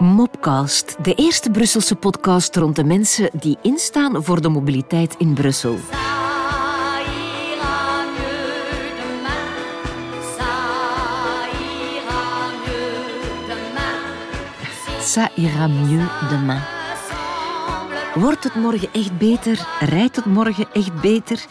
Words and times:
Mopcast, 0.00 0.96
de 1.04 1.14
eerste 1.14 1.50
Brusselse 1.50 1.94
podcast 1.94 2.56
rond 2.56 2.76
de 2.76 2.84
mensen 2.84 3.30
die 3.32 3.58
instaan 3.62 4.24
voor 4.24 4.40
de 4.40 4.48
mobiliteit 4.48 5.14
in 5.18 5.34
Brussel. 5.34 5.78
Ça 15.00 15.28
ira 15.34 15.66
mieux 15.66 16.08
demain. 16.28 16.62
Wordt 18.14 18.44
het 18.44 18.54
morgen 18.54 18.88
echt 18.92 19.18
beter? 19.18 19.66
Rijdt 19.80 20.16
het 20.16 20.24
morgen 20.24 20.66
echt 20.72 21.00
beter? 21.00 21.44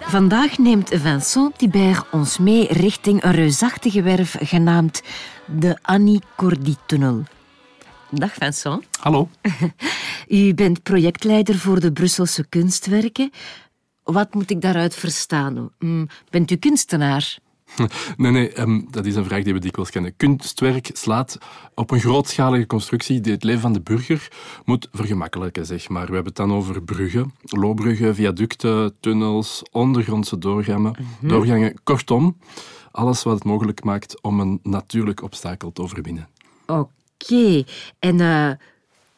Vandaag 0.00 0.58
neemt 0.58 0.90
Vincent 0.94 1.58
Thibert 1.58 2.04
ons 2.10 2.38
mee 2.38 2.66
richting 2.72 3.22
een 3.24 3.32
reusachtige 3.32 4.02
werf 4.02 4.36
genaamd 4.40 5.02
de 5.44 5.78
Annie 5.82 6.22
Cordy-tunnel. 6.36 7.22
Dag 8.10 8.34
Vincent. 8.34 8.84
Hallo. 9.00 9.28
U 10.28 10.54
bent 10.54 10.82
projectleider 10.82 11.54
voor 11.58 11.80
de 11.80 11.92
Brusselse 11.92 12.46
kunstwerken. 12.48 13.30
Wat 14.02 14.34
moet 14.34 14.50
ik 14.50 14.60
daaruit 14.60 14.94
verstaan? 14.94 15.70
Hm, 15.78 16.06
Bent 16.30 16.50
u 16.50 16.56
kunstenaar? 16.56 17.38
Nee, 18.16 18.30
nee, 18.32 18.52
ehm, 18.52 18.80
dat 18.90 19.06
is 19.06 19.14
een 19.14 19.24
vraag 19.24 19.42
die 19.42 19.52
we 19.52 19.58
dikwijls 19.58 19.90
kennen. 19.90 20.16
Kunstwerk 20.16 20.90
slaat 20.92 21.38
op 21.74 21.90
een 21.90 22.00
grootschalige 22.00 22.66
constructie 22.66 23.20
die 23.20 23.32
het 23.32 23.44
leven 23.44 23.60
van 23.60 23.72
de 23.72 23.80
burger 23.80 24.28
moet 24.64 24.88
vergemakkelijken, 24.92 25.66
zeg 25.66 25.88
maar. 25.88 26.06
We 26.06 26.14
hebben 26.14 26.32
het 26.32 26.36
dan 26.36 26.52
over 26.52 26.82
bruggen, 26.82 27.34
loopbruggen, 27.42 28.14
viaducten, 28.14 28.94
tunnels, 29.00 29.62
ondergrondse 29.70 30.38
doorgangen, 30.38 30.94
doorgangen. 31.20 31.74
Kortom, 31.82 32.36
alles 32.90 33.22
wat 33.22 33.34
het 33.34 33.44
mogelijk 33.44 33.84
maakt 33.84 34.22
om 34.22 34.40
een 34.40 34.60
natuurlijk 34.62 35.22
obstakel 35.22 35.72
te 35.72 35.82
overwinnen. 35.82 36.28
Oké. 36.66 36.99
En 38.00 38.20
eh, 38.20 38.56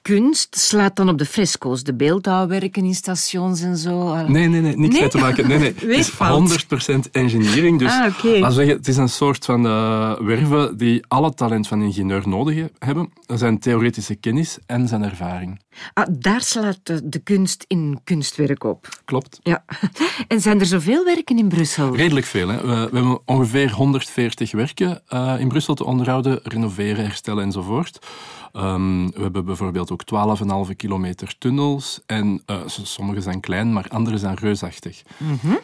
kunst 0.03 0.57
slaat 0.59 0.97
dan 0.97 1.09
op 1.09 1.19
de 1.19 1.25
fresco's, 1.27 1.83
de 1.83 1.95
beeldhouwwerken 1.95 2.85
in 2.85 2.95
stations 2.95 3.61
en 3.61 3.77
zo? 3.77 4.13
Eh, 4.13 4.27
Nee, 4.29 4.49
nee, 4.49 4.61
nee, 4.61 4.77
niks 4.77 4.99
Nee? 4.99 5.09
te 5.09 5.19
maken. 5.19 5.49
Nee, 5.49 5.59
nee. 5.59 5.69
Het 5.75 5.83
is 5.83 5.87
Weeffout. 5.87 6.65
100% 7.07 7.11
engineering. 7.13 7.79
Dus 7.79 7.91
Ah, 7.93 7.99
laten 8.25 8.53
zeggen, 8.53 8.77
het 8.77 8.89
is 8.89 8.97
een 8.97 9.09
soort 9.09 9.45
van 9.45 9.67
eh, 9.67 10.19
werven 10.21 10.77
die 10.77 11.05
alle 11.09 11.35
talent 11.35 11.69
van 11.69 11.83
ingenieur 11.83 12.29
nodig 12.29 12.55
he- 12.55 12.67
hebben. 12.79 13.13
Zijn 13.27 13.59
theoretische 13.59 14.15
kennis 14.15 14.59
en 14.67 14.89
zijn 14.89 15.03
ervaring. 15.03 15.61
Ah, 15.93 16.07
daar 16.11 16.41
slaat 16.41 16.79
de, 16.83 17.09
de 17.09 17.19
kunst 17.19 17.65
in 17.69 18.01
kunstwerk 18.05 18.65
op. 18.65 18.89
Klopt. 19.05 19.39
Ja. 19.43 19.65
En 20.29 20.41
zijn 20.41 20.61
er 20.61 20.67
zoveel 20.67 21.05
werken 21.05 21.39
in 21.39 21.49
Brussel? 21.49 21.97
Redelijk 21.97 22.27
veel. 22.27 22.49
Hè. 22.49 22.57
We, 22.57 22.67
we 22.91 22.97
hebben 22.97 23.19
ongeveer 23.25 23.71
140 23.73 24.53
werken 24.53 25.03
eh, 25.09 25.35
in 25.39 25.49
Brussel 25.49 25.75
te 25.75 25.85
onderhouden, 25.85 26.41
renoveren, 26.43 27.05
herstellen 27.05 27.45
enzovoort. 27.45 27.99
Ehm, 28.53 29.07
we 29.07 29.21
hebben 29.23 29.45
bijvoorbeeld 29.45 29.91
ook 29.91 30.03
12,5 30.05 30.77
kilometer 30.77 31.35
tunnels. 31.39 32.01
En 32.07 32.43
s- 32.67 32.81
sommige 32.83 33.21
zijn 33.21 33.41
klein, 33.41 33.73
maar 33.73 33.87
andere 33.89 34.19
zijn 34.19 34.35
reusachtig. 34.35 35.03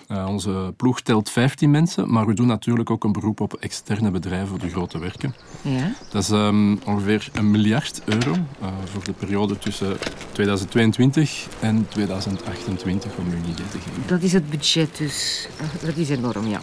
Eh, 0.08 0.26
onze 0.28 0.72
ploeg 0.76 1.00
telt 1.00 1.30
15 1.30 1.70
mensen, 1.70 2.12
maar 2.12 2.26
we 2.26 2.34
doen 2.34 2.46
natuurlijk 2.46 2.90
ook 2.90 3.04
een 3.04 3.12
beroep 3.12 3.40
op 3.40 3.54
externe 3.54 4.10
bedrijven 4.10 4.48
voor 4.48 4.58
de 4.58 4.68
grote 4.68 4.98
werken. 4.98 5.34
Ja. 5.62 5.92
Dat 6.10 6.22
is 6.22 6.30
ehm, 6.30 6.76
ongeveer 6.84 7.28
een 7.32 7.50
miljard 7.50 8.02
euro 8.04 8.32
eh, 8.32 8.68
voor 8.84 9.04
de 9.04 9.12
periode 9.12 9.58
tussen 9.58 9.96
2022 10.32 11.46
en 11.60 11.86
2028, 11.88 13.12
om 13.18 13.26
u 13.26 13.30
een 13.36 13.42
idee 13.42 13.68
te 13.70 13.78
geven. 13.78 14.02
Dat 14.06 14.22
is 14.22 14.32
het 14.32 14.50
budget 14.50 14.96
dus. 14.96 15.48
Dat 15.84 15.96
is 15.96 16.08
enorm, 16.08 16.46
ja. 16.46 16.60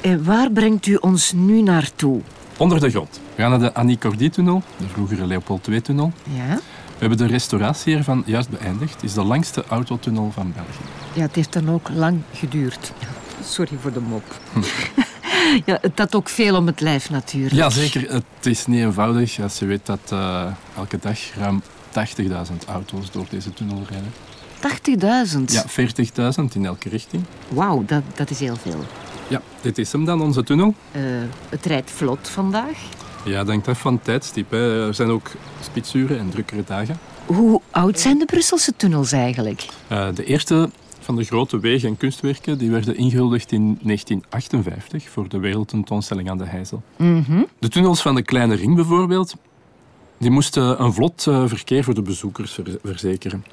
En 0.00 0.24
waar 0.24 0.50
brengt 0.50 0.86
u 0.86 0.94
ons 0.94 1.32
nu 1.32 1.62
naartoe? 1.62 2.20
Onder 2.56 2.80
de 2.80 2.90
grond. 2.90 3.20
We 3.34 3.42
gaan 3.42 3.50
naar 3.50 3.58
de 3.58 3.74
Annie 3.74 3.98
Cordy-tunnel, 3.98 4.62
de 4.76 4.88
vroegere 4.88 5.26
Leopold 5.26 5.68
II-tunnel. 5.68 6.12
Ja. 6.36 6.54
We 7.02 7.08
hebben 7.08 7.18
de 7.18 7.26
restauratie 7.26 7.96
ervan 7.96 8.22
juist 8.26 8.48
beëindigd. 8.48 8.94
Het 8.94 9.02
is 9.02 9.12
de 9.12 9.22
langste 9.22 9.64
autotunnel 9.68 10.30
van 10.34 10.52
België. 10.52 10.92
Ja, 11.14 11.22
het 11.22 11.34
heeft 11.34 11.52
dan 11.52 11.70
ook 11.70 11.88
lang 11.94 12.20
geduurd. 12.34 12.92
Sorry 13.44 13.76
voor 13.80 13.92
de 13.92 14.00
mop. 14.00 14.24
Ja, 15.64 15.78
het 15.80 15.98
had 15.98 16.14
ook 16.14 16.28
veel 16.28 16.56
om 16.56 16.66
het 16.66 16.80
lijf 16.80 17.10
natuurlijk. 17.10 17.54
Ja, 17.54 17.70
zeker. 17.70 18.12
Het 18.12 18.24
is 18.46 18.66
niet 18.66 18.80
eenvoudig 18.80 19.40
als 19.40 19.58
je 19.58 19.66
weet 19.66 19.86
dat 19.86 20.00
eh, 20.08 20.46
elke 20.76 20.98
dag 21.00 21.18
ruim 21.38 21.62
80.000 22.18 22.32
auto's 22.66 23.10
door 23.10 23.26
deze 23.28 23.52
tunnel 23.52 23.82
rijden. 23.88 24.12
80.000. 25.36 25.44
Ja, 25.46 25.64
40.000 26.40 26.44
in 26.54 26.66
elke 26.66 26.88
richting. 26.88 27.24
Wauw, 27.48 27.84
dat, 27.86 28.02
dat 28.14 28.30
is 28.30 28.40
heel 28.40 28.56
veel. 28.56 28.84
Ja, 29.32 29.42
dit 29.60 29.78
is 29.78 29.92
hem 29.92 30.04
dan, 30.04 30.20
onze 30.20 30.42
tunnel. 30.42 30.74
Eh, 30.90 31.02
het 31.48 31.66
rijdt 31.66 31.90
vlot 31.90 32.28
vandaag. 32.28 32.78
Ja, 33.24 33.44
denk 33.44 33.68
af 33.68 33.80
van 33.80 34.00
tijdstip. 34.02 34.50
Hè. 34.50 34.86
Er 34.86 34.94
zijn 34.94 35.08
ook 35.08 35.30
spitsuren 35.60 36.18
en 36.18 36.30
drukkere 36.30 36.64
dagen. 36.66 36.98
Hoe 37.26 37.60
oud 37.70 38.00
zijn 38.00 38.18
de 38.18 38.24
Brusselse 38.24 38.72
tunnels 38.76 39.12
eigenlijk? 39.12 39.66
Eh, 39.88 40.08
de 40.14 40.24
eerste 40.24 40.70
van 41.00 41.16
de 41.16 41.24
grote 41.24 41.60
wegen 41.60 41.88
en 41.88 41.96
kunstwerken 41.96 42.58
die 42.58 42.70
werden 42.70 42.96
ingehuldigd 42.96 43.52
in 43.52 43.78
1958 43.82 45.08
voor 45.08 45.28
de 45.28 45.38
wereldtentoonstelling 45.38 46.30
aan 46.30 46.38
de 46.38 46.46
Heizel. 46.46 46.82
Mhm. 46.96 47.42
De 47.58 47.68
tunnels 47.68 48.02
van 48.02 48.14
de 48.14 48.22
Kleine 48.22 48.54
Ring 48.54 48.74
bijvoorbeeld, 48.74 49.34
die 50.22 50.30
moesten 50.30 50.82
een 50.82 50.92
vlot 50.92 51.26
eh, 51.26 51.42
verkeer 51.46 51.84
voor 51.84 51.94
de 51.94 52.02
bezoekers 52.02 52.52
ver- 52.52 52.78
verzekeren. 52.84 53.44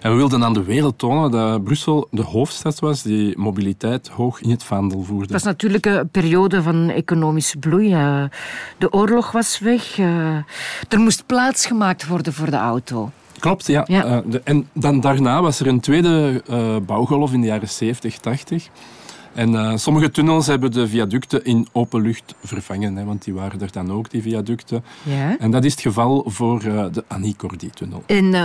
En 0.00 0.10
we 0.10 0.16
wilden 0.16 0.44
aan 0.44 0.52
de 0.52 0.62
wereld 0.62 0.98
tonen 0.98 1.30
dat 1.30 1.64
Brussel 1.64 2.08
de 2.10 2.22
hoofdstad 2.22 2.78
was 2.78 3.02
die 3.02 3.38
mobiliteit 3.38 4.08
hoog 4.08 4.40
in 4.40 4.50
het 4.50 4.62
vaandel 4.64 5.02
voerde. 5.02 5.22
Het 5.22 5.32
was 5.32 5.42
natuurlijk 5.42 5.86
een 5.86 6.08
periode 6.08 6.62
van 6.62 6.90
economische 6.90 7.58
bloei. 7.58 7.92
eh. 7.92 8.22
De 8.78 8.92
oorlog 8.92 9.30
was 9.32 9.58
weg. 9.58 9.98
eh. 9.98 10.34
Er 10.88 10.98
moest 10.98 11.26
plaats 11.26 11.66
gemaakt 11.66 12.06
worden 12.06 12.32
voor 12.32 12.50
de 12.50 12.56
auto. 12.56 13.10
Klopt, 13.38 13.66
ja. 13.66 13.84
Ja. 13.86 14.22
En 14.44 14.68
dan 14.72 15.00
daarna 15.00 15.42
was 15.42 15.60
er 15.60 15.66
een 15.66 15.80
tweede 15.80 16.42
bouwgolf 16.86 17.32
in 17.32 17.40
de 17.40 17.46
jaren 17.46 17.68
70, 17.68 18.18
80. 18.18 18.68
En 19.38 19.54
eh, 19.54 19.76
sommige 19.76 20.10
tunnels 20.10 20.46
hebben 20.46 20.70
de 20.70 20.88
viaducten 20.88 21.44
in 21.44 21.68
open 21.72 22.02
lucht 22.02 22.34
vervangen, 22.42 22.96
hè, 22.96 23.04
want 23.04 23.24
die 23.24 23.34
waren 23.34 23.60
er 23.60 23.72
dan 23.72 23.92
ook, 23.92 24.10
die 24.10 24.22
viaducten. 24.22 24.84
Ja. 25.02 25.38
En 25.38 25.50
dat 25.50 25.64
is 25.64 25.72
het 25.72 25.80
geval 25.80 26.24
voor 26.26 26.62
eh, 26.62 26.84
de 26.92 27.04
Annie 27.08 27.36
Cordy-tunnel. 27.36 28.02
En 28.06 28.34
eh, 28.34 28.44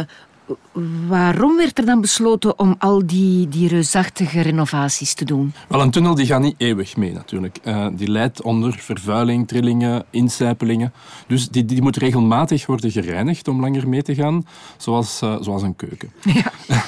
waarom 1.08 1.58
werd 1.58 1.78
er 1.78 1.86
dan 1.86 2.02
besloten 2.02 2.60
om 2.60 2.76
al 2.80 3.06
die, 3.06 3.50
die 3.50 3.68
reusachtige 3.68 4.42
renovaties 4.42 5.14
te 5.14 5.26
doen? 5.26 5.54
Wel, 5.68 5.82
een 5.82 5.92
tunnel 5.92 6.16
die 6.16 6.26
gaat 6.26 6.42
niet 6.42 6.56
eeuwig 6.58 6.98
mee 6.98 7.14
natuurlijk. 7.14 7.58
Eh, 7.64 7.88
die 7.94 8.08
leidt 8.08 8.42
onder 8.42 8.74
vervuiling, 8.74 9.48
trillingen, 9.48 10.06
incijpelingen. 10.10 10.94
Dus 11.28 11.50
die, 11.50 11.66
die 11.66 11.82
moet 11.82 11.98
regelmatig 11.98 12.66
worden 12.66 12.92
gereinigd 12.92 13.48
om 13.48 13.60
langer 13.60 13.90
mee 13.90 14.02
te 14.02 14.16
gaan, 14.16 14.46
zoals, 14.78 15.22
eh, 15.22 15.36
zoals 15.42 15.62
een 15.62 15.76
keuken. 15.76 16.12
Ja. 16.34 16.52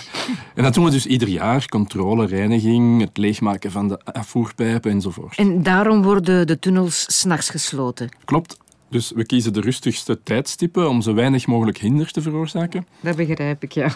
En 0.56 0.64
dat 0.64 0.74
doen 0.74 0.84
we 0.84 0.92
dus 0.92 1.06
ieder 1.06 1.28
jaar. 1.28 1.68
Controle, 1.68 2.26
reiniging, 2.26 3.02
het 3.02 3.18
leegmaken 3.18 3.72
van 3.72 3.88
de 3.88 4.00
afvoerpijpen 4.04 4.92
enzovoort. 4.92 5.38
En 5.38 5.64
daarom 5.64 6.04
worden 6.04 6.48
de 6.48 6.60
tunnels 6.60 7.06
s'nachts 7.08 7.50
gesloten. 7.50 8.10
Klopt. 8.26 8.58
Dus 8.90 9.12
we 9.16 9.26
kiezen 9.26 9.54
de 9.54 9.62
rustigste 9.62 10.24
tijdstippen 10.24 10.90
om 10.90 11.02
zo 11.02 11.14
weinig 11.14 11.48
mogelijk 11.48 11.78
hinder 11.78 12.12
te 12.12 12.22
veroorzaken. 12.22 12.88
Dat 13.00 13.16
begrijp 13.16 13.64
ik, 13.64 13.72
ja. 13.72 13.90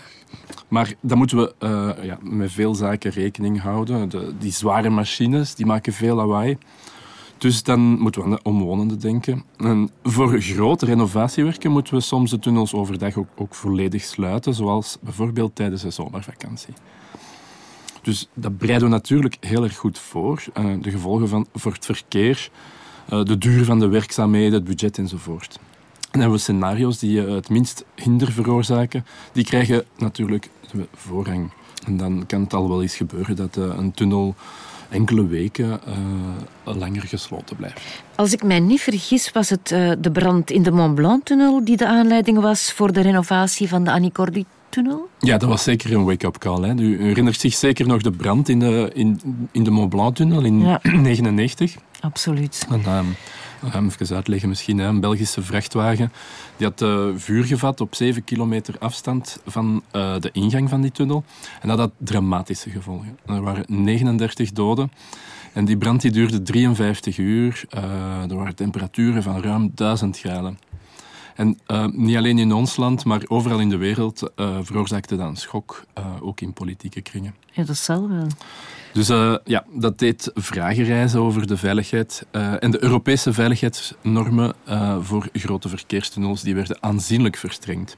Maar 0.68 0.94
dan 1.02 1.18
moeten 1.18 1.38
we 1.38 1.54
eh, 1.60 2.04
ja, 2.06 2.18
met 2.22 2.52
veel 2.52 2.76
zaken 2.76 3.12
rekening 3.12 3.62
houden. 3.62 4.10
De, 4.10 4.34
die 4.40 4.52
zware 4.52 4.90
machines 4.90 5.56
die 5.56 5.66
maken 5.66 5.94
veel 5.94 6.16
lawaai. 6.16 6.58
Dus 7.38 7.64
dan 7.64 7.80
moeten 7.80 8.22
we 8.22 8.28
aan 8.28 8.34
de 8.34 8.42
omwonenden 8.44 9.00
denken. 9.00 9.44
En 9.58 9.92
voor 10.04 10.42
grote 10.42 10.86
renovatiewerken 10.86 11.72
moeten 11.72 11.94
we 11.94 12.02
soms 12.02 12.30
de 12.32 12.40
tunnels 12.40 12.74
overdag 12.74 13.18
ook, 13.18 13.28
ook 13.36 13.56
volledig 13.56 14.04
sluiten, 14.04 14.54
zoals 14.54 14.98
bijvoorbeeld 15.02 15.56
tijdens 15.56 15.82
de 15.82 15.90
zomervakantie. 15.90 16.74
Dus 18.02 18.30
dat 18.34 18.58
bereiden 18.58 18.88
we 18.88 18.94
natuurlijk 18.94 19.38
heel 19.40 19.64
erg 19.64 19.76
goed 19.76 20.00
voor. 20.00 20.44
Eh, 20.54 20.66
de 20.82 20.92
gevolgen 20.92 21.28
van, 21.28 21.48
voor 21.54 21.74
het 21.74 21.86
verkeer, 21.86 22.50
de 23.10 23.38
duur 23.38 23.66
van 23.66 23.80
de 23.80 23.88
werkzaamheden, 23.88 24.54
het 24.54 24.64
budget 24.64 24.98
enzovoort. 24.98 25.56
En 25.56 26.10
dan 26.12 26.22
hebben 26.22 26.38
we 26.38 26.44
scenario's 26.44 27.00
die 27.00 27.26
eh, 27.26 27.34
het 27.34 27.50
minst 27.50 27.86
hinder 27.96 28.32
veroorzaken. 28.32 29.06
Die 29.32 29.44
krijgen 29.44 29.84
natuurlijk 29.98 30.50
de 30.72 30.88
voorrang. 30.96 31.52
En 31.86 31.98
dan 31.98 32.24
kan 32.28 32.42
het 32.42 32.54
al 32.54 32.70
wel 32.70 32.82
eens 32.82 32.96
gebeuren 32.96 33.36
dat 33.36 33.58
eh, 33.58 33.64
een 33.64 33.92
tunnel 33.92 34.36
enkele 34.90 35.28
weken 35.28 35.80
eh, 35.86 36.76
langer 36.76 37.02
gesloten 37.02 37.56
blijft. 37.56 37.82
Als 38.16 38.34
ik 38.34 38.44
mij 38.44 38.60
niet 38.60 38.82
vergis, 38.82 39.32
was 39.32 39.50
het 39.50 39.72
eh, 39.72 39.92
de 40.00 40.12
brand 40.12 40.52
in 40.52 40.64
de 40.64 40.72
Mont 40.72 40.96
Blanc-tunnel 40.96 41.64
die 41.64 41.78
de 41.78 41.88
aanleiding 41.88 42.40
was 42.40 42.72
voor 42.72 42.94
de 42.94 43.02
renovatie 43.02 43.68
van 43.68 43.84
de 43.84 43.92
Annie 43.92 44.12
Cordy-tunnel? 44.70 45.10
Ja, 45.20 45.38
dat 45.38 45.50
was 45.50 45.64
zeker 45.64 45.94
een 45.94 46.06
wake-up 46.06 46.38
call. 46.38 46.62
Hè. 46.62 46.74
U 46.74 47.04
herinnert 47.04 47.40
zich 47.40 47.54
zeker 47.54 47.88
nog 47.88 48.02
de 48.02 48.12
brand 48.12 48.50
in 48.50 48.60
de, 48.60 48.92
in, 48.94 49.22
in 49.52 49.64
de 49.64 49.72
Mont 49.72 49.90
Blanc-tunnel 49.90 50.44
in 50.44 50.60
Ja. 50.60 50.80
1999. 51.04 51.76
Absoluut. 52.00 52.68
En, 52.70 53.16
hem 53.66 53.90
even 54.00 54.16
uitleggen 54.16 54.50
misschien. 54.50 54.78
Hè. 54.78 54.88
Een 54.88 55.00
Belgische 55.00 55.42
vrachtwagen 55.42 56.12
die 56.58 56.68
had 56.68 56.82
eh, 56.82 57.06
vuur 57.16 57.44
gevat 57.44 57.82
op 57.82 57.96
7 57.96 58.24
kilometer 58.24 58.76
afstand 58.80 59.40
van 59.46 59.84
eh, 59.92 60.20
de 60.20 60.30
ingang 60.32 60.70
van 60.70 60.82
die 60.82 60.92
tunnel. 60.92 61.24
En 61.62 61.68
dat 61.68 61.78
had 61.78 61.92
dramatische 61.98 62.70
gevolgen. 62.70 63.18
Er 63.26 63.42
waren 63.42 63.64
39 63.68 64.52
doden. 64.52 64.92
En 65.54 65.66
die 65.66 65.78
brand 65.78 66.02
die 66.02 66.12
duurde 66.12 66.42
53 66.42 67.18
uur. 67.18 67.64
Eh, 67.70 68.30
er 68.30 68.36
waren 68.36 68.56
temperaturen 68.56 69.24
van 69.24 69.42
ruim 69.42 69.72
1000 69.76 70.20
graden. 70.20 70.60
En 71.40 71.60
eh, 71.66 71.86
niet 71.86 72.18
alleen 72.18 72.40
in 72.40 72.54
ons 72.54 72.76
land, 72.76 73.06
maar 73.06 73.22
overal 73.28 73.60
in 73.60 73.70
de 73.70 73.78
wereld 73.78 74.32
eh, 74.36 74.58
veroorzaakte 74.62 75.16
dat 75.16 75.28
een 75.28 75.36
schok, 75.36 75.84
eh, 75.94 76.06
ook 76.22 76.42
in 76.42 76.54
politieke 76.54 77.02
kringen. 77.02 77.36
Ja, 77.52 77.64
dat 77.64 77.78
zal 77.78 78.10
wel. 78.10 78.28
Dus 78.94 79.08
ja, 79.44 79.66
dat 79.74 80.00
deed 80.00 80.32
vragen 80.34 80.84
reizen 80.84 81.20
over 81.20 81.48
de 81.48 81.58
veiligheid. 81.58 82.26
En 82.60 82.72
de 82.72 82.84
Europese 82.84 83.34
veiligheidsnormen 83.34 84.54
voor 85.02 85.30
grote 85.34 85.70
verkeerstunnels 85.70 86.42
die 86.42 86.56
werden 86.56 86.78
aanzienlijk 86.84 87.38
verstrengd. 87.38 87.98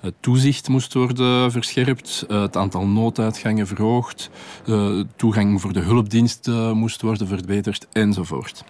Het 0.00 0.14
toezicht 0.20 0.68
moest 0.68 0.94
worden 0.94 1.52
verscherpt, 1.52 2.24
het 2.28 2.56
aantal 2.56 2.86
nooduitgangen 2.86 3.66
verhoogd, 3.66 4.30
eh, 4.66 5.00
toegang 5.16 5.60
voor 5.60 5.72
de 5.72 5.80
hulpdiensten 5.80 6.76
moest 6.76 7.02
worden 7.02 7.26
verbeterd 7.26 7.86
enzovoort. 7.92 8.64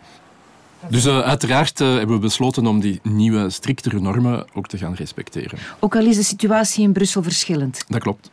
Dus 0.89 1.05
eh, 1.05 1.21
uiteraard 1.21 1.81
eh, 1.81 1.95
hebben 1.95 2.17
we 2.17 2.23
besloten 2.23 2.67
om 2.67 2.81
die 2.81 3.01
nieuwe, 3.03 3.51
striktere 3.51 4.01
normen 4.01 4.47
ook 4.55 4.67
te 4.67 4.79
gaan 4.79 4.95
respecteren. 4.95 5.59
Ook 5.79 5.97
al 5.97 6.05
is 6.05 6.17
de 6.17 6.23
situatie 6.23 6.83
in 6.83 6.93
Brussel 6.93 7.23
verschillend. 7.23 7.85
Dat 7.89 8.01
klopt. 8.01 8.31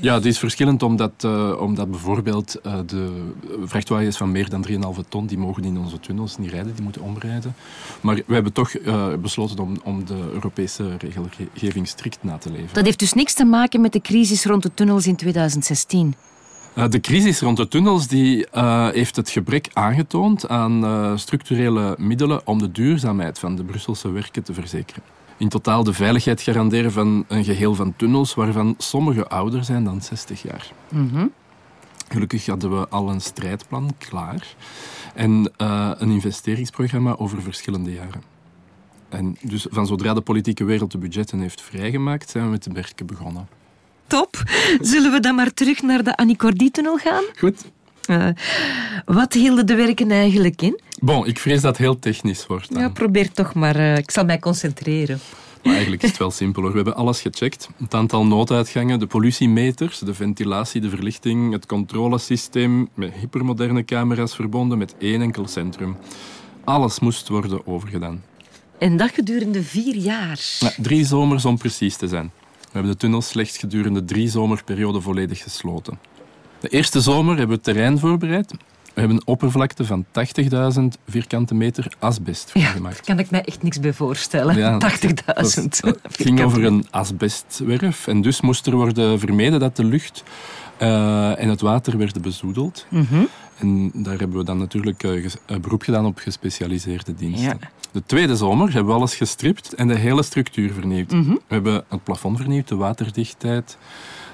Ja, 0.00 0.14
het 0.14 0.24
is 0.24 0.38
verschillend 0.38 0.82
omdat, 0.82 1.12
eh, 1.20 1.60
omdat 1.60 1.90
bijvoorbeeld 1.90 2.60
de 2.86 3.32
vrachtwagens 3.64 4.16
van 4.16 4.32
meer 4.32 4.48
dan 4.48 4.62
3,5 4.62 5.04
ton, 5.08 5.26
die 5.26 5.38
mogen 5.38 5.64
in 5.64 5.78
onze 5.78 6.00
tunnels 6.00 6.38
niet 6.38 6.50
rijden, 6.50 6.74
die 6.74 6.82
moeten 6.82 7.02
omrijden. 7.02 7.54
Maar 8.00 8.14
we 8.26 8.34
hebben 8.34 8.52
toch 8.52 8.72
besloten 9.20 9.58
om, 9.58 9.80
om 9.84 10.04
de 10.04 10.30
Europese 10.32 10.96
regelgeving 10.98 11.88
strikt 11.88 12.18
na 12.20 12.38
te 12.38 12.50
leven. 12.50 12.68
Dat 12.72 12.84
heeft 12.84 12.98
dus 12.98 13.12
niks 13.12 13.34
te 13.34 13.44
maken 13.44 13.80
met 13.80 13.92
de 13.92 14.00
crisis 14.00 14.44
rond 14.44 14.62
de 14.62 14.74
tunnels 14.74 15.06
in 15.06 15.16
2016. 15.16 16.14
Eh, 16.76 16.88
de 16.88 17.00
crisis 17.00 17.40
rond 17.40 17.56
de 17.56 17.68
tunnels 17.68 18.06
die, 18.06 18.46
eh, 18.46 18.88
heeft 18.88 19.16
het 19.16 19.30
gebrek 19.30 19.68
aangetoond 19.72 20.48
aan 20.48 20.84
eh, 20.84 21.16
structurele 21.16 21.94
middelen 21.98 22.46
om 22.46 22.58
de 22.58 22.72
duurzaamheid 22.72 23.38
van 23.38 23.56
de 23.56 23.64
Brusselse 23.64 24.10
werken 24.10 24.42
te 24.42 24.54
verzekeren. 24.54 25.02
In 25.36 25.48
totaal 25.48 25.84
de 25.84 25.92
veiligheid 25.92 26.40
garanderen 26.40 26.92
van 26.92 27.24
een 27.28 27.44
geheel 27.44 27.74
van 27.74 27.96
tunnels 27.96 28.34
waarvan 28.34 28.74
sommige 28.78 29.28
ouder 29.28 29.64
zijn 29.64 29.84
dan 29.84 30.00
60 30.00 30.42
jaar. 30.42 30.72
Gelukkig 32.08 32.46
hadden 32.46 32.78
we 32.78 32.88
al 32.88 33.10
een 33.10 33.20
strijdplan 33.20 33.94
klaar 33.98 34.54
en 35.14 35.52
een 35.56 36.10
investeringsprogramma 36.10 37.16
over 37.16 37.42
verschillende 37.42 37.92
jaren. 37.92 38.22
En 39.08 39.36
dus 39.42 39.66
van 39.70 39.86
zodra 39.86 40.14
de 40.14 40.20
politieke 40.20 40.64
wereld 40.64 40.92
de 40.92 40.98
budgetten 40.98 41.40
heeft 41.40 41.60
vrijgemaakt, 41.60 42.30
zijn 42.30 42.44
we 42.44 42.50
met 42.50 42.62
de 42.62 42.72
werken 42.72 43.06
begonnen. 43.06 43.48
Top. 44.06 44.42
Zullen 44.80 45.12
we 45.12 45.20
dan 45.20 45.34
maar 45.34 45.54
terug 45.54 45.82
naar 45.82 46.04
de 46.04 46.16
Annicordy-tunnel 46.16 46.96
gaan? 46.96 47.24
Goed. 47.38 47.64
Eh, 48.06 48.26
wat 49.04 49.32
hielden 49.32 49.66
de 49.66 49.74
werken 49.74 50.10
eigenlijk 50.10 50.62
in? 50.62 50.80
Bon, 51.00 51.26
ik 51.26 51.38
vrees 51.38 51.60
dat 51.60 51.70
het 51.70 51.78
heel 51.86 51.98
technisch 51.98 52.46
wordt. 52.46 52.72
dan. 52.72 52.82
Ja, 52.82 52.88
probeer 52.88 53.32
toch 53.32 53.54
maar. 53.54 53.76
eh, 53.76 53.96
ik 53.96 54.10
zal 54.10 54.24
mij 54.24 54.38
concentreren. 54.38 55.18
Maar 55.62 55.72
eigenlijk 55.74 56.02
is 56.02 56.08
het 56.08 56.18
wel 56.18 56.30
simpeler. 56.30 56.70
We 56.70 56.76
hebben 56.76 56.96
alles 56.96 57.20
gecheckt. 57.20 57.68
Het 57.78 57.94
aantal 57.94 58.26
nooduitgangen, 58.26 58.98
de 58.98 59.06
politiemeters, 59.06 59.98
de 59.98 60.14
ventilatie, 60.14 60.80
de 60.80 60.88
verlichting, 60.88 61.52
het 61.52 61.66
controlesysteem 61.66 62.88
met 62.94 63.12
hypermoderne 63.20 63.84
camera's 63.84 64.34
verbonden 64.34 64.78
met 64.78 64.94
één 64.98 65.22
enkel 65.22 65.48
centrum. 65.48 65.96
Alles 66.64 67.00
moest 67.00 67.28
worden 67.28 67.66
overgedaan. 67.66 68.22
En 68.78 68.96
dat 68.96 69.10
gedurende 69.10 69.62
vier 69.62 69.94
jaar. 69.96 70.40
Ja, 70.58 70.72
drie 70.76 71.04
zomers 71.04 71.44
om 71.44 71.58
precies 71.58 71.96
te 71.96 72.08
zijn. 72.08 72.30
We 72.76 72.82
hebben 72.82 73.00
de 73.00 73.06
tunnel 73.06 73.22
slechts 73.22 73.58
gedurende 73.58 74.04
drie 74.04 74.28
zomerperioden 74.28 75.02
volledig 75.02 75.42
gesloten. 75.42 75.98
De 76.60 76.68
eerste 76.68 77.00
zomer 77.00 77.28
hebben 77.36 77.48
we 77.48 77.54
het 77.54 77.62
terrein 77.62 77.98
voorbereid. 77.98 78.50
We 78.94 79.00
hebben 79.00 79.16
een 79.16 79.26
oppervlakte 79.26 79.84
van 79.84 80.04
80.000 80.10 80.82
vierkante 81.08 81.54
meter 81.54 81.92
asbest 81.98 82.50
Ja, 82.54 82.60
vrijgemaakt. 82.60 82.94
daar 82.96 83.04
kan 83.16 83.18
ik 83.24 83.30
mij 83.30 83.42
echt 83.44 83.62
niks 83.62 83.80
bij 83.80 83.92
voorstellen. 83.92 84.56
Ja, 84.56 84.78
80.000. 84.78 85.24
dat 85.24 85.46
is- 85.46 85.54
Het 86.02 86.16
ging 86.16 86.42
over 86.42 86.64
een 86.64 86.86
asbestwerf 86.90 88.06
en 88.06 88.20
dus 88.22 88.40
moest 88.40 88.66
er 88.66 88.74
worden 88.76 89.18
vermeden 89.18 89.60
dat 89.60 89.76
de 89.76 89.84
lucht 89.84 90.22
eh, 90.76 91.40
en 91.42 91.48
het 91.48 91.60
water 91.60 91.98
werden 91.98 92.22
bezoedeld. 92.22 92.86
Mhm. 92.90 93.22
En 93.58 93.90
daar 93.94 94.18
hebben 94.18 94.38
we 94.38 94.44
dan 94.44 94.58
natuurlijk 94.58 95.02
eh, 95.02 95.56
beroep 95.60 95.82
gedaan 95.82 96.06
op 96.06 96.18
gespecialiseerde 96.18 97.14
diensten. 97.14 97.58
Ja. 97.60 97.70
De 97.92 98.02
tweede 98.06 98.36
zomer 98.36 98.72
hebben 98.72 98.92
we 98.92 98.98
alles 98.98 99.16
gestript 99.16 99.74
en 99.74 99.88
de 99.88 99.94
hele 99.94 100.22
structuur 100.22 100.72
vernieuwd. 100.72 101.12
Mhm. 101.12 101.30
We 101.30 101.40
hebben 101.48 101.84
het 101.88 102.04
plafond 102.04 102.36
vernieuwd, 102.36 102.68
de 102.68 102.76
waterdichtheid, 102.76 103.78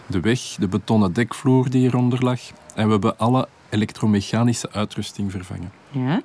de 0.07 0.21
weg, 0.21 0.41
de 0.41 0.69
betonnen 0.69 1.13
dekvloer 1.13 1.71
die 1.71 1.87
eronder 1.87 2.25
lag. 2.25 2.41
En 2.75 2.87
we 2.87 2.93
hebben 2.93 3.19
alle 3.19 3.49
elektromechanische 3.69 4.71
uitrusting 4.73 5.31
vervangen. 5.31 5.73
Ja. 5.91 6.21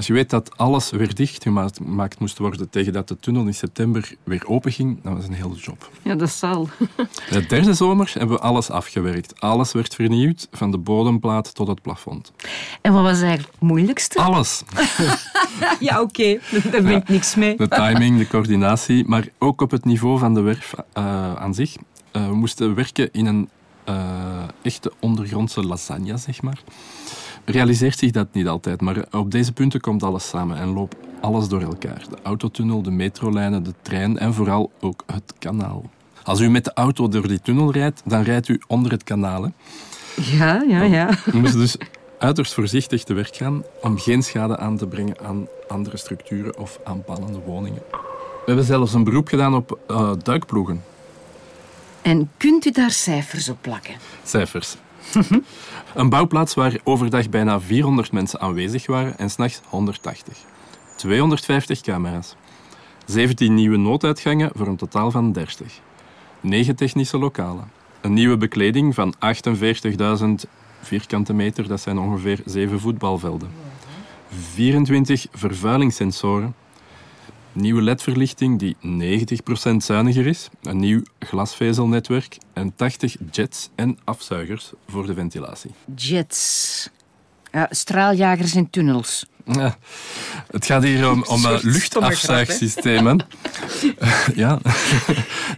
Als 0.00 0.08
je 0.08 0.14
weet 0.14 0.30
dat 0.30 0.56
alles 0.56 0.90
weer 0.90 1.14
dichtgemaakt 1.14 1.76
gemaakt 1.76 2.18
moest 2.18 2.38
worden 2.38 2.70
tegen 2.70 2.92
dat 2.92 3.08
de 3.08 3.16
tunnel 3.18 3.46
in 3.46 3.54
september 3.54 4.14
weer 4.24 4.42
open 4.46 4.72
ging, 4.72 5.02
dat 5.02 5.12
was 5.12 5.26
een 5.26 5.32
hele 5.32 5.54
job. 5.54 5.90
ja, 6.02 6.14
dat 6.14 6.30
zal. 6.30 6.68
De 7.30 7.46
derde 7.46 7.74
zomer 7.74 8.12
hebben 8.18 8.36
we 8.36 8.42
alles 8.42 8.70
afgewerkt. 8.70 9.40
Alles 9.40 9.72
werd 9.72 9.94
vernieuwd, 9.94 10.48
van 10.52 10.70
de 10.70 10.78
bodemplaat 10.78 11.54
tot 11.54 11.66
het 11.66 11.82
plafond. 11.82 12.32
En 12.80 12.92
wat 12.92 13.02
was 13.02 13.20
eigenlijk 13.20 13.52
het 13.52 13.60
moeilijkste? 13.60 14.18
Alles. 14.18 14.62
Ja, 15.80 16.00
oké. 16.00 16.38
Daar 16.70 16.82
ben 16.82 16.96
ik 16.96 17.08
niks 17.08 17.34
mee. 17.34 17.56
De 17.56 17.68
timing, 17.68 18.18
de 18.18 18.26
coördinatie, 18.26 19.04
maar 19.08 19.28
ook 19.38 19.60
op 19.60 19.70
het 19.70 19.84
niveau 19.84 20.18
van 20.18 20.34
de 20.34 20.40
werf 20.40 20.74
eh, 20.92 21.34
aan 21.34 21.54
zich. 21.54 21.76
Eh, 22.10 22.26
we 22.26 22.34
moesten 22.34 22.74
werken 22.74 23.12
in 23.12 23.26
een 23.26 23.48
eh, 23.84 24.42
echte 24.62 24.92
ondergrondse 25.00 25.62
lasagne, 25.66 26.16
zeg 26.16 26.42
maar. 26.42 26.62
Realiseert 27.44 27.98
zich 27.98 28.10
dat 28.10 28.28
niet 28.32 28.48
altijd, 28.48 28.80
maar 28.80 29.04
op 29.10 29.30
deze 29.30 29.52
punten 29.52 29.80
komt 29.80 30.02
alles 30.02 30.28
samen 30.28 30.56
en 30.56 30.68
loopt 30.68 30.96
alles 31.20 31.48
door 31.48 31.62
elkaar. 31.62 32.04
De 32.10 32.16
autotunnel, 32.22 32.82
de 32.82 32.90
metrolijnen, 32.90 33.62
de 33.62 33.74
trein 33.82 34.18
en 34.18 34.34
vooral 34.34 34.72
ook 34.80 35.02
het 35.06 35.34
kanaal. 35.38 35.90
Als 36.22 36.40
u 36.40 36.50
met 36.50 36.64
de 36.64 36.72
auto 36.74 37.08
door 37.08 37.28
die 37.28 37.40
tunnel 37.40 37.72
rijdt, 37.72 38.02
dan 38.04 38.22
rijdt 38.22 38.48
u 38.48 38.60
onder 38.66 38.90
het 38.92 39.04
kanaal. 39.04 39.42
Hè. 39.42 39.50
Ja, 40.36 40.64
ja, 40.68 40.82
ja. 40.82 41.08
We 41.32 41.38
moesten 41.38 41.60
dus 41.60 41.76
uiterst 42.18 42.54
voorzichtig 42.54 43.04
te 43.04 43.14
werk 43.14 43.36
gaan 43.36 43.62
om 43.80 43.98
geen 43.98 44.22
schade 44.22 44.56
aan 44.58 44.76
te 44.76 44.86
brengen 44.86 45.20
aan 45.20 45.46
andere 45.68 45.96
structuren 45.96 46.58
of 46.58 46.78
aanpalende 46.84 47.38
woningen. 47.38 47.82
We 47.90 48.46
hebben 48.46 48.64
zelfs 48.64 48.94
een 48.94 49.04
beroep 49.04 49.28
gedaan 49.28 49.54
op 49.54 49.78
eh, 49.86 50.12
duikploegen. 50.22 50.82
En 52.02 52.30
kunt 52.36 52.66
u 52.66 52.70
daar 52.70 52.90
cijfers 52.90 53.48
op 53.48 53.56
plakken? 53.60 53.94
Cijfers. 54.24 54.76
Een 55.94 56.08
bouwplaats 56.08 56.54
waar 56.54 56.78
overdag 56.84 57.28
bijna 57.28 57.60
400 57.60 58.12
mensen 58.12 58.40
aanwezig 58.40 58.86
waren 58.86 59.18
en 59.18 59.30
s'nachts 59.30 59.60
180. 59.68 60.38
250 60.96 61.80
camera's. 61.80 62.34
17 63.06 63.54
nieuwe 63.54 63.76
nooduitgangen 63.76 64.50
voor 64.54 64.66
een 64.66 64.76
totaal 64.76 65.10
van 65.10 65.32
30. 65.32 65.80
9 66.40 66.76
technische 66.76 67.18
lokalen. 67.18 67.70
Een 68.00 68.12
nieuwe 68.12 68.36
bekleding 68.36 68.94
van 68.94 69.14
48.000 69.14 70.50
vierkante 70.82 71.32
meter, 71.32 71.68
dat 71.68 71.80
zijn 71.80 71.98
ongeveer 71.98 72.40
7 72.44 72.80
voetbalvelden. 72.80 73.50
24 74.30 75.26
vervuilingssensoren. 75.32 76.54
Nieuwe 77.52 77.82
ledverlichting 77.82 78.58
die 78.58 78.76
90% 79.72 79.76
zuiniger 79.76 80.26
is. 80.26 80.48
Een 80.62 80.78
nieuw 80.78 81.02
glasvezelnetwerk. 81.18 82.38
En 82.52 82.74
80 82.76 83.16
jets 83.30 83.70
en 83.74 83.98
afzuigers 84.04 84.72
voor 84.88 85.06
de 85.06 85.14
ventilatie. 85.14 85.70
Jets. 85.94 86.90
Ja, 87.52 87.66
straaljagers 87.70 88.54
in 88.54 88.70
tunnels. 88.70 89.26
Ja, 89.44 89.76
het 90.50 90.66
gaat 90.66 90.82
hier 90.82 91.10
om, 91.10 91.24
om 91.28 91.42
luchtafzuigsystemen. 91.62 93.26
ja. 94.34 94.58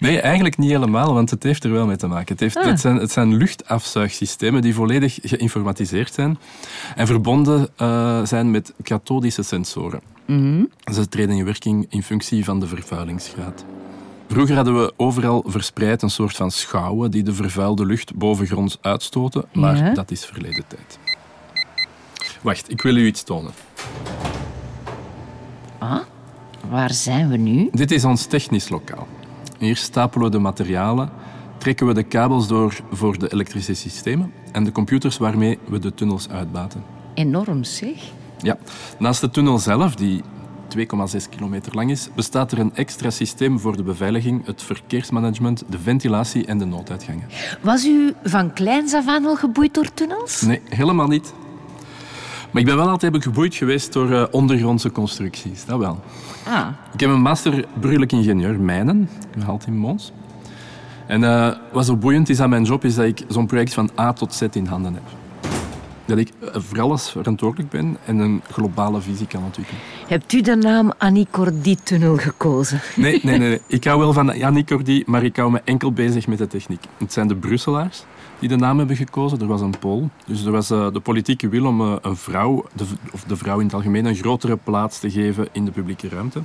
Nee, 0.00 0.20
eigenlijk 0.20 0.58
niet 0.58 0.70
helemaal, 0.70 1.14
want 1.14 1.30
het 1.30 1.42
heeft 1.42 1.64
er 1.64 1.72
wel 1.72 1.86
mee 1.86 1.96
te 1.96 2.06
maken. 2.06 2.28
Het, 2.28 2.40
heeft, 2.40 2.56
Ah. 2.56 2.64
het, 2.64 2.80
zijn, 2.80 2.96
het 2.96 3.12
zijn 3.12 3.34
luchtafzuigsystemen 3.34 4.62
die 4.62 4.74
volledig 4.74 5.18
geïnformatiseerd 5.22 6.14
zijn 6.14 6.38
en 6.96 7.06
verbonden 7.06 7.68
eh, 7.76 8.24
zijn 8.24 8.50
met 8.50 8.72
kathodische 8.82 9.42
sensoren. 9.42 10.11
Ze 10.92 11.08
treden 11.08 11.36
in 11.36 11.44
werking 11.44 11.86
in 11.88 12.02
functie 12.02 12.44
van 12.44 12.60
de 12.60 12.66
vervuilingsgraad. 12.66 13.64
Vroeger 14.28 14.56
hadden 14.56 14.74
we 14.82 14.92
overal 14.96 15.44
verspreid 15.46 16.02
een 16.02 16.10
soort 16.10 16.36
van 16.36 16.50
schouwen 16.50 17.10
die 17.10 17.22
de 17.22 17.34
vervuilde 17.34 17.86
lucht 17.86 18.14
bovengronds 18.14 18.78
uitstoten, 18.80 19.44
maar 19.52 19.76
Ja. 19.76 19.94
dat 19.94 20.10
is 20.10 20.24
verleden 20.24 20.64
tijd. 20.68 20.98
Wacht, 22.42 22.70
ik 22.70 22.82
wil 22.82 22.96
u 22.96 23.06
iets 23.06 23.22
tonen. 23.22 23.52
Ah, 25.78 25.98
waar 26.70 26.92
zijn 26.92 27.28
we 27.28 27.36
nu? 27.36 27.68
Dit 27.72 27.90
is 27.90 28.04
ons 28.04 28.26
technisch 28.26 28.68
lokaal. 28.68 29.06
Hier 29.58 29.76
stapelen 29.76 30.24
we 30.26 30.32
de 30.32 30.38
materialen, 30.38 31.10
trekken 31.58 31.86
we 31.86 31.94
de 31.94 32.02
kabels 32.02 32.48
door 32.48 32.80
voor 32.90 33.18
de 33.18 33.32
elektrische 33.32 33.74
systemen 33.74 34.32
en 34.52 34.64
de 34.64 34.72
computers 34.72 35.18
waarmee 35.18 35.58
we 35.68 35.78
de 35.78 35.94
tunnels 35.94 36.28
uitbaten. 36.28 36.82
Enorm 37.14 37.64
zeg. 37.64 38.12
Ja, 38.42 38.56
naast 38.98 39.20
de 39.20 39.30
tunnel 39.30 39.58
zelf, 39.58 39.94
die 39.94 40.22
2,6 40.78 40.84
kilometer 41.30 41.74
lang 41.74 41.90
is, 41.90 42.08
bestaat 42.14 42.52
er 42.52 42.58
een 42.58 42.74
extra 42.74 43.10
systeem 43.10 43.58
voor 43.58 43.76
de 43.76 43.82
beveiliging, 43.82 44.46
het 44.46 44.62
verkeersmanagement, 44.62 45.64
de 45.68 45.78
ventilatie 45.78 46.46
en 46.46 46.58
de 46.58 46.64
nooduitgangen. 46.64 47.24
Was 47.60 47.84
u 47.86 48.12
van 48.24 48.52
kleins 48.52 48.94
af 48.94 49.08
aan 49.08 49.26
al 49.26 49.36
geboeid 49.36 49.74
door 49.74 49.94
tunnels? 49.94 50.40
Nee, 50.40 50.60
helemaal 50.68 51.06
niet. 51.08 51.32
Maar 52.50 52.60
ik 52.60 52.66
ben 52.68 52.76
wel 52.76 52.88
altijd 52.88 53.22
geboeid 53.22 53.54
geweest 53.54 53.92
door 53.92 54.10
eh, 54.12 54.24
ondergrondse 54.30 54.90
constructies, 54.92 55.64
dat 55.64 55.78
wel. 55.78 56.00
Ah, 56.46 56.66
Ik 56.92 57.00
heb 57.00 57.10
een 57.10 57.20
master 57.20 57.64
burgerlijk 57.80 58.12
ingenieur 58.12 58.60
mijnen 58.60 59.08
gehaald 59.38 59.66
in 59.66 59.76
Mons. 59.76 60.12
En 61.06 61.24
eh, 61.24 61.52
wat 61.72 61.86
zo 61.86 61.96
boeiend 61.96 62.28
is 62.28 62.40
aan 62.40 62.50
mijn 62.50 62.64
job, 62.64 62.84
is 62.84 62.94
dat 62.94 63.04
ik 63.04 63.24
zo'n 63.28 63.46
project 63.46 63.74
van 63.74 63.90
A 64.00 64.12
tot 64.12 64.34
Z 64.34 64.42
in 64.52 64.66
handen 64.66 64.94
heb. 64.94 65.02
Dat 66.12 66.20
ik 66.20 66.32
voor 66.52 66.80
alles 66.80 67.10
verantwoordelijk 67.10 67.70
ben 67.70 67.96
en 68.04 68.18
een 68.18 68.42
globale 68.50 69.00
visie 69.00 69.26
kan 69.26 69.44
ontwikkelen. 69.44 69.80
hebt 70.08 70.32
u 70.32 70.40
de 70.40 70.56
naam 70.56 70.92
Annie 70.98 71.26
Cordy-tunnel 71.30 72.16
gekozen? 72.16 72.80
Nee, 72.96 73.20
nee, 73.22 73.38
nee, 73.38 73.48
nee. 73.48 73.60
Ik 73.78 73.84
hou 73.84 73.98
wel 73.98 74.12
van 74.12 74.36
Yannick 74.36 74.66
Cordy, 74.66 75.02
maar 75.06 75.24
ik 75.24 75.36
hou 75.36 75.50
me 75.50 75.60
enkel 75.64 75.92
bezig 75.92 76.26
met 76.26 76.38
de 76.38 76.46
techniek. 76.46 76.84
Het 76.98 77.12
zijn 77.12 77.28
de 77.28 77.36
Brusselaars 77.36 78.04
die 78.38 78.48
de 78.48 78.56
naam 78.56 78.78
hebben 78.78 78.96
gekozen. 78.96 79.40
Er 79.40 79.46
was 79.46 79.60
een 79.60 79.78
poll. 79.78 80.08
Dus 80.26 80.44
er 80.44 80.52
was 80.52 80.70
eh, 80.70 80.92
de 80.92 81.00
politieke 81.00 81.48
wil 81.48 81.66
om 81.66 81.80
eh, 81.80 81.96
een 82.02 82.16
vrouw, 82.16 82.64
of 83.12 83.24
de 83.24 83.36
vrouw 83.36 83.58
in 83.58 83.64
het 83.64 83.74
algemeen, 83.74 84.04
een 84.04 84.14
grotere 84.14 84.56
plaats 84.56 84.98
te 84.98 85.10
geven 85.10 85.48
in 85.52 85.64
de 85.64 85.70
publieke 85.70 86.08
ruimte. 86.08 86.42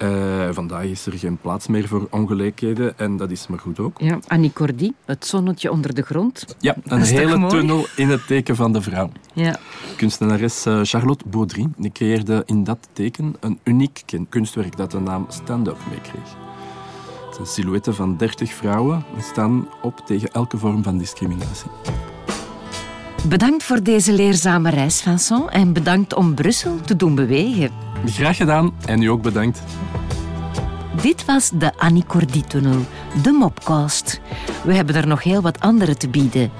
Eh, 0.00 0.48
vandaag 0.50 0.84
is 0.84 1.06
er 1.06 1.12
geen 1.12 1.36
plaats 1.36 1.66
meer 1.66 1.88
voor 1.88 2.06
ongelijkheden 2.10 2.98
en 2.98 3.16
dat 3.16 3.30
is 3.30 3.46
maar 3.46 3.58
goed 3.58 3.78
ook. 3.78 4.00
Ja, 4.00 4.18
Annie 4.26 4.52
Cordy, 4.52 4.92
het 5.04 5.26
zonnetje 5.26 5.70
onder 5.70 5.94
de 5.94 6.02
grond. 6.02 6.56
Ja, 6.58 6.76
een 6.84 7.00
hele 7.02 7.46
tunnel 7.46 7.86
in 7.96 8.08
het 8.08 8.26
teken 8.26 8.56
van 8.56 8.72
de 8.72 8.82
vrouw. 8.82 9.10
Ja. 9.32 9.58
Kunstenares 9.96 10.66
eh, 10.66 10.80
Charlotte 10.82 11.24
Baudry 11.28 11.68
die 11.76 11.92
creëerde 11.92 12.42
in 12.46 12.64
dat 12.64 12.88
teken 12.92 13.34
een 13.40 13.58
uniek 13.64 14.02
kunstwerk 14.28 14.76
dat 14.76 14.90
de 14.90 15.00
naam 15.00 15.26
Stand-up 15.28 15.78
meekreeg. 15.90 16.36
Het 17.26 17.34
zijn 17.34 17.46
silhouetten 17.46 17.94
van 17.94 18.16
30 18.16 18.52
vrouwen 18.52 19.04
die 19.14 19.22
staan 19.22 19.68
op 19.82 20.02
tegen 20.06 20.32
elke 20.32 20.58
vorm 20.58 20.82
van 20.82 20.98
discriminatie. 20.98 21.70
Bedankt 23.28 23.62
voor 23.62 23.82
deze 23.82 24.12
leerzame 24.12 24.70
reis, 24.70 25.02
Vincent. 25.02 25.50
En 25.50 25.72
bedankt 25.72 26.14
om 26.14 26.34
Brussel 26.34 26.80
te 26.80 26.96
doen 26.96 27.14
bewegen. 27.14 27.70
Graag 28.06 28.36
gedaan 28.36 28.72
en 28.86 29.02
u 29.02 29.06
ook 29.06 29.22
bedankt. 29.22 29.62
Dit 31.02 31.24
was 31.24 31.50
de 31.50 31.72
Annie 31.78 32.04
Cordy-tunnel, 32.06 32.86
de 33.22 33.30
Mopcast. 33.30 34.20
We 34.64 34.74
hebben 34.74 34.94
er 34.94 35.06
nog 35.06 35.22
heel 35.22 35.40
wat 35.40 35.60
andere 35.60 35.96
te 35.96 36.08
bieden. 36.08 36.50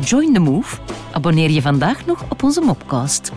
Join 0.00 0.32
the 0.32 0.40
move. 0.40 0.76
Abonneer 1.12 1.50
je 1.50 1.62
vandaag 1.62 2.06
nog 2.06 2.24
op 2.28 2.42
onze 2.42 2.60
Mopcast. 2.60 3.32